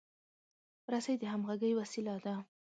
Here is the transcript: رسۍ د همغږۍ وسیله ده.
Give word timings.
رسۍ 0.91 1.15
د 1.19 1.23
همغږۍ 1.33 1.71
وسیله 1.79 2.15
ده. 2.25 2.35